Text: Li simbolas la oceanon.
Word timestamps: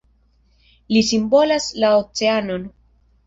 Li 0.95 1.03
simbolas 1.09 1.69
la 1.83 1.93
oceanon. 1.99 2.65